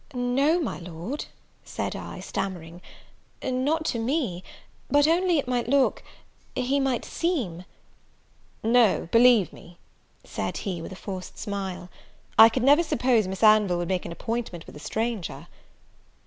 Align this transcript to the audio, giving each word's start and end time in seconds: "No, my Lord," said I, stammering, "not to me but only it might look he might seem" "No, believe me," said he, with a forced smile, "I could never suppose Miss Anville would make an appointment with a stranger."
"No, 0.15 0.59
my 0.59 0.79
Lord," 0.79 1.25
said 1.63 1.95
I, 1.95 2.21
stammering, 2.21 2.81
"not 3.43 3.85
to 3.85 3.99
me 3.99 4.43
but 4.89 5.07
only 5.07 5.37
it 5.37 5.47
might 5.47 5.67
look 5.67 6.01
he 6.55 6.79
might 6.79 7.05
seem" 7.05 7.65
"No, 8.79 9.07
believe 9.11 9.53
me," 9.53 9.77
said 10.23 10.57
he, 10.57 10.81
with 10.81 10.91
a 10.91 10.95
forced 10.95 11.37
smile, 11.37 11.87
"I 12.35 12.49
could 12.49 12.63
never 12.63 12.81
suppose 12.81 13.27
Miss 13.27 13.43
Anville 13.43 13.77
would 13.77 13.89
make 13.89 14.05
an 14.07 14.11
appointment 14.11 14.65
with 14.65 14.75
a 14.75 14.79
stranger." 14.79 15.45